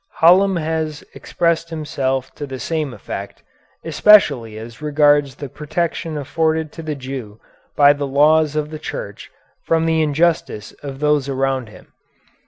Hallam 0.15 0.55
has 0.55 1.03
expressed 1.13 1.69
himself 1.69 2.33
to 2.33 2.47
the 2.47 2.57
same 2.57 2.91
effect, 2.91 3.43
especially 3.85 4.57
as 4.57 4.81
regards 4.81 5.35
the 5.35 5.47
protection 5.47 6.17
afforded 6.17 6.71
to 6.71 6.81
the 6.81 6.95
Jew 6.95 7.39
by 7.75 7.93
the 7.93 8.07
laws 8.07 8.55
of 8.55 8.71
the 8.71 8.79
Church 8.79 9.29
from 9.63 9.85
the 9.85 10.01
injustice 10.01 10.71
of 10.81 11.01
those 11.01 11.29
around 11.29 11.69
him. 11.69 11.93